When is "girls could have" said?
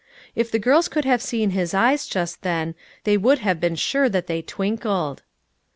0.57-1.21